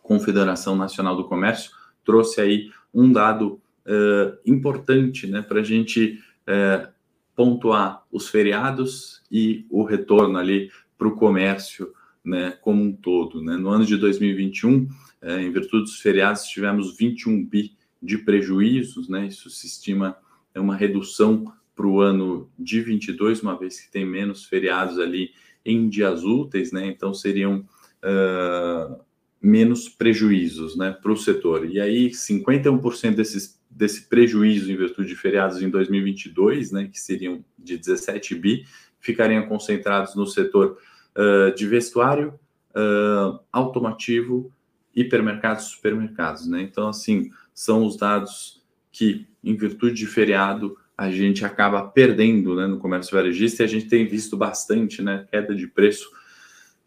Confederação 0.05 0.75
Nacional 0.75 1.15
do 1.15 1.25
Comércio, 1.25 1.71
trouxe 2.03 2.39
aí 2.39 2.69
um 2.93 3.11
dado 3.11 3.59
uh, 3.85 4.37
importante 4.45 5.27
né, 5.27 5.41
para 5.41 5.59
a 5.59 5.63
gente 5.63 6.19
uh, 6.47 6.87
pontuar 7.35 8.03
os 8.11 8.29
feriados 8.29 9.21
e 9.31 9.65
o 9.69 9.83
retorno 9.83 10.37
ali 10.37 10.71
para 10.97 11.07
o 11.07 11.15
comércio 11.15 11.91
né, 12.23 12.51
como 12.61 12.83
um 12.83 12.93
todo. 12.93 13.41
Né? 13.41 13.57
No 13.57 13.69
ano 13.69 13.85
de 13.85 13.97
2021, 13.97 14.83
uh, 14.83 14.87
eh, 15.21 15.41
em 15.41 15.51
virtude 15.51 15.83
dos 15.83 15.99
feriados, 15.99 16.43
tivemos 16.43 16.95
21 16.95 17.45
bi 17.45 17.75
de 18.01 18.19
prejuízos, 18.19 19.09
né? 19.09 19.27
isso 19.27 19.49
se 19.49 19.67
estima 19.67 20.17
é 20.53 20.59
uma 20.59 20.75
redução 20.75 21.51
para 21.75 21.85
o 21.85 21.99
ano 21.99 22.49
de 22.57 22.79
22, 22.79 23.41
uma 23.41 23.57
vez 23.57 23.81
que 23.81 23.91
tem 23.91 24.05
menos 24.05 24.45
feriados 24.45 24.97
ali 24.97 25.31
em 25.65 25.89
dias 25.89 26.23
úteis, 26.23 26.71
né? 26.71 26.87
então 26.87 27.13
seriam 27.13 27.65
uh, 28.01 29.04
menos 29.45 29.87
prejuízos 29.87 30.75
né, 30.75 30.91
para 30.91 31.11
o 31.11 31.15
setor. 31.15 31.69
E 31.69 31.79
aí, 31.79 32.09
51% 32.09 33.13
desses, 33.13 33.61
desse 33.69 34.09
prejuízo 34.09 34.71
em 34.71 34.75
virtude 34.75 35.09
de 35.09 35.15
feriados 35.15 35.61
em 35.61 35.69
2022, 35.69 36.71
né, 36.71 36.89
que 36.91 36.99
seriam 36.99 37.45
de 37.57 37.77
17 37.77 38.33
bi, 38.33 38.65
ficariam 38.99 39.47
concentrados 39.47 40.15
no 40.15 40.25
setor 40.25 40.79
uh, 41.15 41.53
de 41.53 41.67
vestuário, 41.67 42.39
uh, 42.71 43.39
automativo, 43.51 44.51
hipermercados, 44.95 45.65
supermercados. 45.65 46.47
Né? 46.47 46.63
Então, 46.63 46.87
assim, 46.87 47.29
são 47.53 47.85
os 47.85 47.95
dados 47.97 48.63
que, 48.91 49.27
em 49.43 49.55
virtude 49.55 49.93
de 49.93 50.07
feriado, 50.07 50.75
a 50.97 51.11
gente 51.11 51.45
acaba 51.45 51.83
perdendo 51.83 52.55
né, 52.55 52.65
no 52.65 52.79
comércio 52.79 53.15
varejista 53.15 53.61
e 53.61 53.65
a 53.65 53.69
gente 53.69 53.85
tem 53.87 54.07
visto 54.07 54.35
bastante 54.35 55.03
né, 55.03 55.27
queda 55.29 55.53
de 55.53 55.67
preço 55.67 56.09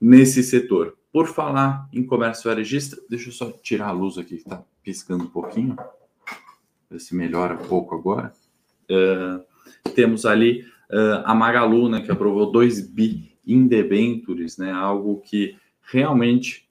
nesse 0.01 0.43
setor. 0.43 0.98
Por 1.13 1.27
falar 1.27 1.89
em 1.93 2.05
comércio 2.05 2.51
varejista, 2.51 2.97
deixa 3.09 3.29
eu 3.29 3.33
só 3.33 3.51
tirar 3.63 3.89
a 3.89 3.93
luz 3.93 4.19
aqui 4.19 4.37
que 4.37 4.43
está 4.43 4.63
piscando 4.83 5.25
um 5.25 5.29
pouquinho, 5.29 5.77
ver 6.91 7.01
se 7.01 7.15
melhora 7.15 7.55
um 7.55 7.67
pouco 7.67 7.95
agora. 7.95 8.33
Uh, 8.91 9.43
temos 9.95 10.27
ali 10.27 10.65
uh, 10.91 11.23
a 11.25 11.35
Magalu, 11.35 11.89
né, 11.89 12.01
que 12.03 12.11
aprovou 12.11 12.53
2 12.53 12.89
bi 12.89 13.37
em 13.47 13.67
debentures, 13.67 14.59
né, 14.59 14.71
algo 14.71 15.21
que 15.23 15.57
realmente 15.83 16.69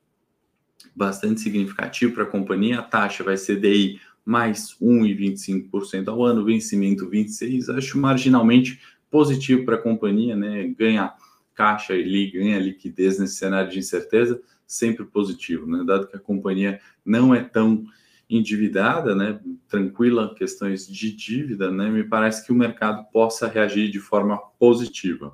bastante 0.96 1.41
significativo 1.41 2.13
para 2.13 2.24
a 2.24 2.27
companhia. 2.27 2.79
A 2.79 2.84
taxa 2.84 3.24
vai 3.24 3.38
ser 3.38 3.60
DI 3.60 4.00
mais 4.24 4.75
1,25% 4.82 6.10
ao 6.10 6.24
ano, 6.24 6.46
vencimento 6.46 7.10
26, 7.10 7.70
acho 7.70 7.98
marginalmente 7.98 8.79
positivo 9.10 9.63
para 9.65 9.75
a 9.75 9.82
companhia, 9.82 10.36
né, 10.36 10.67
ganha 10.77 11.13
caixa 11.58 11.96
e 11.96 12.32
ganha 12.32 12.60
liquidez 12.60 13.18
nesse 13.18 13.36
cenário 13.36 13.72
de 13.72 13.80
incerteza, 13.80 14.40
sempre 14.66 15.04
positivo, 15.04 15.66
né? 15.66 15.84
Dado 15.84 16.08
que 16.08 16.16
a 16.16 16.20
companhia 16.20 16.80
não 17.04 17.34
é 17.34 17.44
tão 17.44 17.84
endividada, 18.30 19.16
né, 19.16 19.40
tranquila 19.70 20.36
questões 20.36 20.86
de 20.86 21.14
dívida, 21.14 21.72
né, 21.72 21.90
me 21.90 22.04
parece 22.04 22.46
que 22.46 22.52
o 22.52 22.56
mercado 22.56 23.06
possa 23.10 23.48
reagir 23.48 23.90
de 23.90 24.02
forma 24.02 24.38
positiva. 24.60 25.34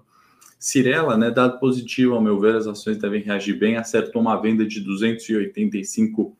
Cirela, 0.59 1.17
né, 1.17 1.31
dado 1.31 1.59
positivo, 1.59 2.13
ao 2.13 2.21
meu 2.21 2.39
ver, 2.39 2.55
as 2.55 2.67
ações 2.67 2.99
devem 2.99 3.23
reagir 3.23 3.57
bem, 3.57 3.77
acertou 3.77 4.21
uma 4.21 4.39
venda 4.39 4.63
de 4.63 4.79
285 4.79 6.37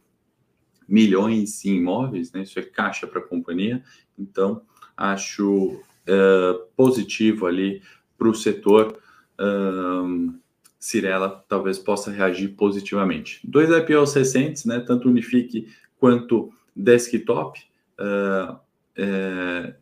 milhões 0.87 1.65
em 1.65 1.77
imóveis, 1.77 2.31
né, 2.31 2.43
isso 2.43 2.59
é 2.59 2.61
caixa 2.61 3.07
para 3.07 3.19
a 3.19 3.27
companhia, 3.27 3.83
então 4.15 4.61
acho 4.95 5.81
é, 6.05 6.53
positivo 6.77 7.47
ali 7.47 7.81
para 8.15 8.29
o 8.29 8.35
setor 8.35 9.01
um, 9.39 10.39
Cirela 10.79 11.43
talvez 11.47 11.79
possa 11.79 12.11
reagir 12.11 12.49
positivamente. 12.49 13.39
Dois 13.43 13.69
IPOs 13.69 14.13
recentes, 14.13 14.65
né, 14.65 14.79
tanto 14.79 15.09
Unifique 15.09 15.67
quanto 15.97 16.51
Desktop, 16.75 17.59
uh, 17.99 18.59
é, 18.95 19.75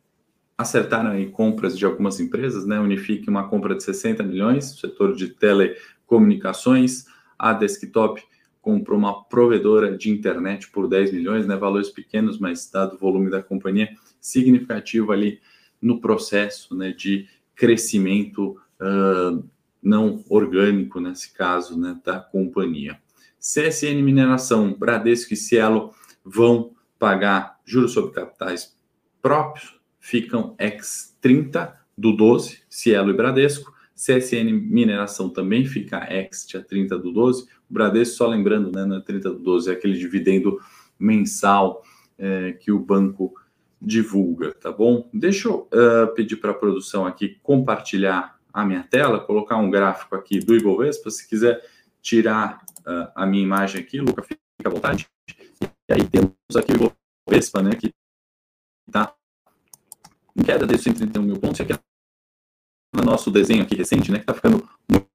acertaram 0.58 1.17
em 1.17 1.29
compras 1.29 1.77
de 1.77 1.86
algumas 1.86 2.20
empresas, 2.20 2.65
né? 2.65 2.79
Unifique 2.79 3.29
uma 3.29 3.48
compra 3.48 3.75
de 3.75 3.84
60 3.84 4.22
milhões, 4.24 4.79
setor 4.79 5.15
de 5.15 5.29
telecomunicações, 5.29 7.05
a 7.38 7.53
Desktop 7.53 8.22
comprou 8.62 8.98
uma 8.98 9.24
provedora 9.24 9.98
de 9.98 10.12
internet 10.12 10.70
por 10.70 10.88
10 10.88 11.12
milhões, 11.12 11.48
né? 11.48 11.55
Valores 11.55 11.89
pequenos, 11.89 12.38
mas 12.38 12.70
dado 12.70 12.96
o 12.96 13.00
volume 13.00 13.31
da 13.31 13.41
companhia, 13.41 13.89
significativo 14.20 15.12
ali 15.12 15.41
no 15.81 16.00
processo, 16.00 16.75
né, 16.75 16.91
de 16.91 17.27
crescimento 17.55 18.55
uh, 18.81 19.43
não 19.81 20.23
orgânico, 20.29 21.00
nesse 21.00 21.33
caso, 21.33 21.79
né, 21.79 22.00
da 22.03 22.19
companhia. 22.19 23.00
CSN 23.39 24.01
Mineração, 24.03 24.73
Bradesco 24.73 25.33
e 25.33 25.38
Cielo 25.38 25.93
vão 26.23 26.71
pagar 27.00 27.59
juros 27.65 27.93
sobre 27.93 28.11
capitais 28.11 28.77
próprios, 29.21 29.79
ficam 30.00 30.55
ex 30.59 31.17
30 31.19 31.75
do 31.97 32.15
12, 32.15 32.59
Cielo 32.69 33.09
e 33.09 33.13
Bradesco. 33.13 33.73
CSN 33.95 34.51
Mineração 34.51 35.29
também 35.29 35.65
fica 35.65 36.07
ex 36.11 36.45
dia 36.47 36.61
30 36.61 36.97
do 37.00 37.11
12. 37.11 37.43
O 37.43 37.73
Bradesco, 37.73 38.15
só 38.15 38.27
lembrando, 38.27 38.71
né, 38.71 38.85
na 38.85 39.01
30 39.01 39.31
do 39.31 39.39
12 39.39 39.69
é 39.69 39.73
aquele 39.73 39.97
dividendo 39.97 40.59
mensal 41.00 41.83
é, 42.17 42.51
que 42.53 42.71
o 42.71 42.79
banco 42.79 43.33
divulga, 43.81 44.53
tá 44.53 44.71
bom? 44.71 45.09
Deixa 45.11 45.47
eu 45.47 45.67
uh, 45.73 46.13
pedir 46.13 46.35
para 46.35 46.51
a 46.51 46.55
produção 46.55 47.05
aqui 47.05 47.39
compartilhar 47.41 48.39
a 48.53 48.65
minha 48.65 48.84
tela, 48.84 49.20
colocar 49.20 49.58
um 49.58 49.70
gráfico 49.70 50.15
aqui 50.15 50.39
do 50.39 50.55
Ibovespa. 50.55 51.10
Se 51.10 51.27
quiser 51.27 51.63
tirar 52.01 52.63
uh, 52.79 53.12
a 53.15 53.25
minha 53.25 53.43
imagem 53.43 53.81
aqui, 53.81 54.00
Luca, 54.00 54.24
fica 54.24 54.39
à 54.65 54.70
vontade. 54.70 55.08
E 55.62 55.93
aí 55.93 56.08
temos 56.08 56.34
aqui 56.55 56.74
o 56.74 56.93
Ibovespa, 57.27 57.62
né, 57.62 57.72
que 57.72 57.93
está 58.88 59.15
em 60.36 60.43
queda 60.43 60.65
de 60.65 60.77
131 60.77 61.24
mil 61.24 61.39
pontos. 61.39 61.62
Aqui 61.62 61.74
no 62.93 63.03
nosso 63.03 63.31
desenho 63.31 63.63
aqui 63.63 63.75
recente, 63.75 64.12
né, 64.12 64.17
que 64.17 64.24
está 64.24 64.34
ficando 64.34 64.58
muito, 64.89 65.10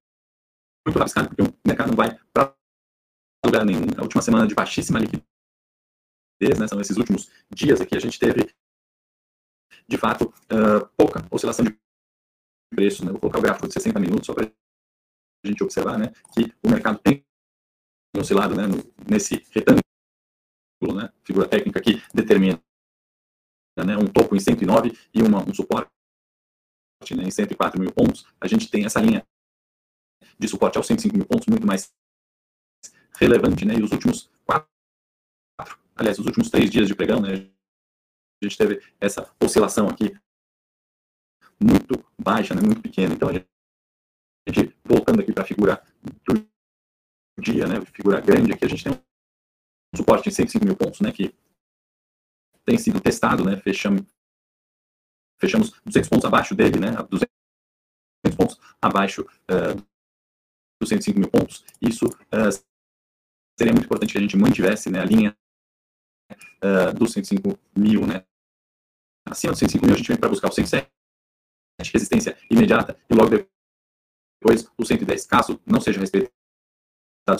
muito 0.86 0.98
porque 1.28 1.42
o 1.42 1.54
mercado 1.66 1.88
não 1.88 1.96
vai 1.96 2.18
para 2.32 2.54
lugar 3.44 3.64
nenhum. 3.64 3.86
A 3.96 4.02
última 4.02 4.22
semana 4.22 4.46
de 4.46 4.54
baixíssima 4.54 4.98
liquidez, 4.98 6.58
né, 6.58 6.66
são 6.66 6.80
esses 6.80 6.96
últimos 6.96 7.30
dias 7.50 7.80
aqui, 7.80 7.96
a 7.96 8.00
gente 8.00 8.18
teve, 8.18 8.54
de 9.86 9.98
fato, 9.98 10.32
uh, 10.52 10.86
pouca 10.96 11.24
oscilação 11.30 11.64
de 11.64 11.78
preço, 12.70 13.04
né? 13.04 13.10
Vou 13.10 13.20
colocar 13.20 13.38
o 13.38 13.42
gráfico 13.42 13.68
de 13.68 13.74
60 13.74 14.00
minutos 14.00 14.26
só 14.26 14.34
para 14.34 14.46
a 14.46 15.48
gente 15.48 15.62
observar, 15.62 15.98
né? 15.98 16.12
Que 16.34 16.52
o 16.62 16.70
mercado 16.70 16.98
tem 16.98 17.24
oscilado, 18.16 18.54
né? 18.54 18.64
Nesse 19.08 19.46
retângulo, 19.50 19.82
né? 20.94 21.12
Figura 21.24 21.48
técnica 21.48 21.80
que 21.80 22.02
determina 22.14 22.60
né, 23.84 23.96
um 23.96 24.06
topo 24.06 24.34
em 24.34 24.40
109 24.40 24.96
e 25.12 25.22
uma, 25.22 25.42
um 25.42 25.52
suporte 25.52 25.90
né, 27.14 27.24
em 27.24 27.30
104 27.30 27.78
mil 27.78 27.92
pontos, 27.92 28.26
a 28.40 28.48
gente 28.48 28.70
tem 28.70 28.86
essa 28.86 29.00
linha 29.00 29.26
de 30.38 30.48
suporte 30.48 30.78
aos 30.78 30.86
105 30.86 31.16
mil 31.16 31.26
pontos 31.26 31.46
muito 31.46 31.66
mais 31.66 31.92
relevante, 33.18 33.64
né? 33.64 33.74
E 33.74 33.82
os 33.82 33.92
últimos 33.92 34.30
quatro, 34.44 34.68
aliás, 35.94 36.18
os 36.18 36.26
últimos 36.26 36.50
três 36.50 36.70
dias 36.70 36.86
de 36.86 36.94
pregão, 36.94 37.20
né? 37.20 37.50
A 38.42 38.44
gente 38.44 38.58
teve 38.58 38.82
essa 39.00 39.34
oscilação 39.42 39.88
aqui 39.88 40.14
muito 41.60 42.04
baixa, 42.18 42.54
né? 42.54 42.60
Muito 42.60 42.82
pequena. 42.82 43.14
Então, 43.14 43.28
a 43.28 43.32
gente, 43.32 44.74
voltando 44.84 45.20
aqui 45.20 45.32
para 45.32 45.42
a 45.42 45.46
figura 45.46 45.82
do 46.26 46.46
dia, 47.40 47.66
né? 47.66 47.80
Figura 47.86 48.20
grande 48.20 48.52
aqui, 48.52 48.64
a 48.64 48.68
gente 48.68 48.84
tem 48.84 48.92
um 48.92 49.96
suporte 49.96 50.28
em 50.28 50.32
105 50.32 50.64
mil 50.64 50.76
pontos, 50.76 51.00
né? 51.00 51.12
Que 51.12 51.34
tem 52.64 52.78
sido 52.78 53.00
testado, 53.00 53.44
né? 53.44 53.56
Fechamos, 53.58 54.02
fechamos 55.40 55.70
200 55.84 56.08
pontos 56.08 56.24
abaixo 56.24 56.54
dele, 56.54 56.78
né? 56.78 56.92
200 56.92 57.26
pontos 58.36 58.60
abaixo 58.80 59.22
uh, 59.22 59.82
dos 60.80 60.88
105 60.88 61.18
mil 61.18 61.30
pontos. 61.30 61.64
Isso 61.80 62.06
uh, 62.06 62.66
seria 63.58 63.72
muito 63.72 63.86
importante 63.86 64.12
que 64.12 64.18
a 64.18 64.20
gente 64.20 64.36
mantivesse 64.36 64.90
né, 64.90 65.00
a 65.00 65.04
linha 65.04 65.36
uh, 66.62 66.92
dos 66.96 67.12
105 67.12 67.58
mil, 67.76 68.06
né? 68.06 68.24
Acima 69.24 69.52
dos 69.52 69.60
105 69.60 69.84
mil, 69.84 69.94
a 69.94 69.98
gente 69.98 70.08
vem 70.08 70.16
para 70.16 70.28
buscar 70.28 70.48
o 70.48 70.52
107, 70.52 70.90
resistência 71.78 72.36
imediata, 72.50 72.98
e 73.08 73.14
logo 73.14 73.30
depois 74.40 74.70
o 74.76 74.84
110. 74.84 75.26
Caso 75.26 75.60
não 75.66 75.80
seja 75.80 76.00
respeitado 76.00 76.32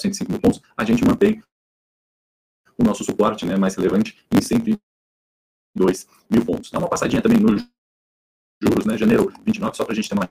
105 0.01 0.31
mil 0.31 0.41
pontos, 0.41 0.61
a 0.77 0.85
gente 0.85 1.05
mantém 1.05 1.43
o 2.79 2.85
nosso 2.85 3.05
suporte 3.05 3.47
né, 3.47 3.57
mais 3.57 3.75
relevante 3.75 4.25
em 4.31 4.41
102 4.41 4.79
mil 6.29 6.45
pontos. 6.45 6.71
Dá 6.71 6.79
uma 6.79 6.89
passadinha 6.89 7.23
também 7.23 7.39
nos 7.39 7.67
juros, 8.63 8.85
né? 8.85 8.97
Janeiro 8.99 9.33
29, 9.45 9.77
só 9.77 9.85
para 9.85 9.93
a 9.93 9.97
gente 9.97 10.09
ter 10.09 10.15
uma 10.15 10.29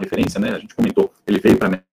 referência, 0.00 0.40
né? 0.40 0.50
A 0.50 0.58
gente 0.58 0.74
comentou, 0.74 1.12
ele 1.26 1.38
veio 1.38 1.58
para 1.58 1.84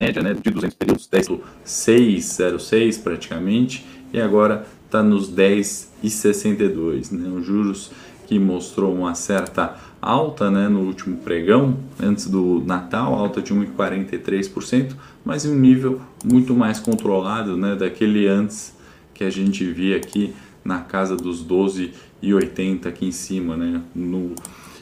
média, 0.00 0.22
né? 0.22 0.34
De 0.34 0.50
200 0.50 0.76
períodos, 0.76 1.06
10,606 1.06 2.98
praticamente, 2.98 3.86
e 4.12 4.20
agora 4.20 4.66
está 4.84 5.02
nos 5.02 5.32
10,62, 5.34 7.10
né? 7.10 7.28
Os 7.28 7.44
juros 7.44 7.90
que 8.26 8.38
mostrou 8.38 8.94
uma 8.94 9.14
certa 9.14 9.76
alta 10.02 10.50
né, 10.50 10.68
no 10.68 10.80
último 10.80 11.16
pregão, 11.18 11.78
antes 12.00 12.26
do 12.28 12.62
Natal, 12.64 13.14
alta 13.14 13.40
de 13.40 13.54
1,43%, 13.54 14.94
mas 15.24 15.44
em 15.44 15.50
um 15.50 15.58
nível 15.58 16.00
muito 16.24 16.54
mais 16.54 16.78
controlado 16.78 17.56
né, 17.56 17.74
daquele 17.74 18.26
antes 18.26 18.76
que 19.14 19.24
a 19.24 19.30
gente 19.30 19.64
via 19.64 19.96
aqui 19.96 20.34
na 20.64 20.80
casa 20.80 21.16
dos 21.16 21.44
12,80 21.46 22.86
aqui 22.86 23.06
em 23.06 23.12
cima, 23.12 23.56
né, 23.56 23.82
no 23.94 24.34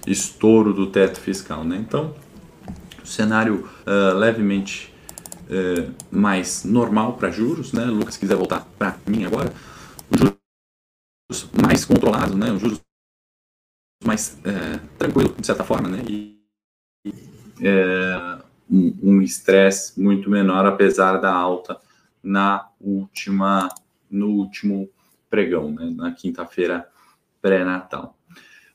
estouro 0.07 0.73
do 0.73 0.87
teto 0.87 1.21
fiscal. 1.21 1.65
Né? 1.65 1.77
Então, 1.87 2.15
cenário 3.05 3.69
uh, 3.87 4.17
levemente 4.17 4.93
uh, 5.45 5.93
mais 6.11 6.65
normal 6.65 7.15
para 7.15 7.31
juros. 7.31 7.73
Né? 7.73 7.85
Lucas, 7.85 8.15
se 8.15 8.21
quiser 8.21 8.37
voltar 8.37 8.67
para 8.79 8.97
mim 9.07 9.25
agora, 9.25 9.53
os 10.11 10.19
juros 10.19 11.51
mais 11.63 11.85
controlados, 11.85 12.35
né? 12.35 12.51
os 12.51 12.61
juros 12.61 12.81
mais 14.05 14.39
é, 14.45 14.81
tranquilo, 14.99 15.35
de 15.39 15.47
certa 15.47 15.65
forma, 15.65 15.89
né? 15.89 16.03
E 16.09 16.39
é, 17.61 18.39
um 18.71 19.21
estresse 19.23 20.01
muito 20.01 20.31
menor, 20.31 20.67
apesar 20.67 21.19
da 21.19 21.33
alta 21.33 21.79
na 22.23 22.69
última, 22.81 23.69
no 24.11 24.29
último 24.29 24.89
pregão, 25.29 25.71
né? 25.71 25.93
na 25.95 26.13
quinta-feira 26.13 26.89
pré-natal. 27.43 28.17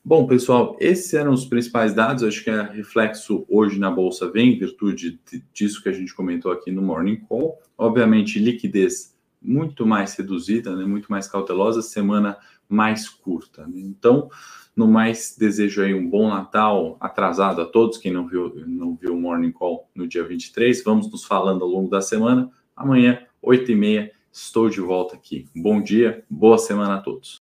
Bom, 0.03 0.25
pessoal, 0.27 0.77
esses 0.79 1.13
eram 1.13 1.33
os 1.33 1.45
principais 1.45 1.93
dados. 1.93 2.23
Acho 2.23 2.43
que 2.43 2.49
é 2.49 2.61
reflexo 2.61 3.45
hoje 3.49 3.79
na 3.79 3.91
bolsa 3.91 4.31
vem 4.31 4.53
em 4.53 4.59
virtude 4.59 5.19
disso 5.53 5.83
que 5.83 5.89
a 5.89 5.93
gente 5.93 6.13
comentou 6.13 6.51
aqui 6.51 6.71
no 6.71 6.81
Morning 6.81 7.17
Call. 7.17 7.59
Obviamente, 7.77 8.39
liquidez 8.39 9.15
muito 9.41 9.85
mais 9.85 10.15
reduzida, 10.15 10.75
né? 10.75 10.85
muito 10.85 11.09
mais 11.09 11.27
cautelosa, 11.27 11.81
semana 11.81 12.37
mais 12.67 13.09
curta. 13.09 13.65
Né? 13.67 13.79
Então, 13.81 14.29
no 14.79 14.87
mais, 14.87 15.35
desejo 15.37 15.81
aí 15.81 15.93
um 15.93 16.09
bom 16.09 16.29
Natal 16.29 16.95
atrasado 17.01 17.61
a 17.61 17.65
todos. 17.65 17.97
Quem 17.97 18.13
não 18.13 18.25
viu, 18.25 18.53
não 18.65 18.95
viu 18.95 19.13
o 19.13 19.19
Morning 19.19 19.51
Call 19.51 19.89
no 19.93 20.07
dia 20.07 20.23
23, 20.23 20.81
vamos 20.85 21.11
nos 21.11 21.25
falando 21.25 21.65
ao 21.65 21.69
longo 21.69 21.89
da 21.89 21.99
semana. 21.99 22.49
Amanhã, 22.73 23.21
8h30, 23.43 24.09
estou 24.31 24.69
de 24.69 24.79
volta 24.79 25.17
aqui. 25.17 25.49
Bom 25.53 25.81
dia, 25.81 26.23
boa 26.29 26.57
semana 26.57 26.95
a 26.95 27.01
todos. 27.01 27.41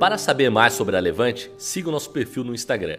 Para 0.00 0.18
saber 0.18 0.50
mais 0.50 0.72
sobre 0.72 0.96
a 0.96 1.00
Levante, 1.00 1.52
siga 1.56 1.88
o 1.88 1.92
nosso 1.92 2.10
perfil 2.10 2.42
no 2.42 2.52
Instagram 2.52 2.98